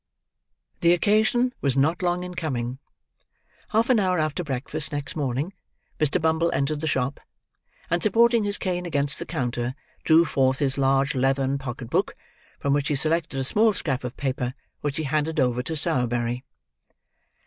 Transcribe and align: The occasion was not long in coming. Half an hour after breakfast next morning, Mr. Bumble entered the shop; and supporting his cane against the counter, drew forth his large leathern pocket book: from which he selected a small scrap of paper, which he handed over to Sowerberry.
The 0.79 0.93
occasion 0.93 1.53
was 1.61 1.77
not 1.77 2.01
long 2.01 2.23
in 2.23 2.33
coming. 2.33 2.79
Half 3.69 3.91
an 3.91 3.99
hour 3.99 4.17
after 4.17 4.43
breakfast 4.43 4.91
next 4.91 5.15
morning, 5.15 5.53
Mr. 5.99 6.19
Bumble 6.19 6.49
entered 6.53 6.79
the 6.79 6.87
shop; 6.87 7.19
and 7.87 8.01
supporting 8.01 8.43
his 8.43 8.57
cane 8.57 8.87
against 8.87 9.19
the 9.19 9.27
counter, 9.27 9.75
drew 10.03 10.25
forth 10.25 10.57
his 10.57 10.79
large 10.79 11.13
leathern 11.13 11.59
pocket 11.59 11.91
book: 11.91 12.15
from 12.57 12.73
which 12.73 12.87
he 12.87 12.95
selected 12.95 13.39
a 13.39 13.43
small 13.43 13.73
scrap 13.73 14.03
of 14.03 14.17
paper, 14.17 14.55
which 14.79 14.97
he 14.97 15.03
handed 15.03 15.39
over 15.39 15.61
to 15.61 15.75
Sowerberry. 15.75 16.41